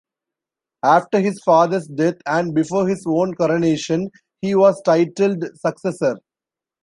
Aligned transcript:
After 0.81 1.19
his 1.19 1.39
father's 1.45 1.85
death 1.85 2.15
and 2.25 2.55
before 2.55 2.87
his 2.87 3.03
own 3.07 3.35
coronation, 3.35 4.09
he 4.41 4.55
was 4.55 4.81
titled 4.81 5.45
"successor". 5.57 6.15